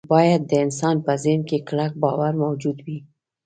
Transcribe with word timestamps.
باید 0.13 0.41
د 0.49 0.51
انسان 0.65 0.95
په 1.05 1.13
ذهن 1.23 1.41
کې 1.49 1.57
کلک 1.67 1.91
باور 2.03 2.33
موجود 2.43 2.77
وي 2.85 2.97